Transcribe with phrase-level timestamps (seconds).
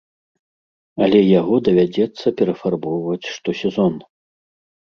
[1.07, 3.93] Але яго давядзецца перафарбоўваць штосезон.